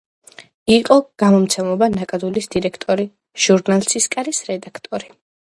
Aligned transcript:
იყო 0.75 0.95
გამომცემლობა 1.23 1.89
„ნაკადულის“ 1.97 2.49
დირექტორი, 2.55 3.05
ჟურნალ 3.47 3.89
„ცისკრის“ 3.93 4.45
რედაქტორი. 4.53 5.15